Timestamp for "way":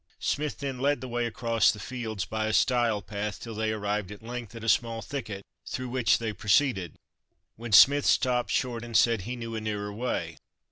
1.07-1.27, 9.93-10.37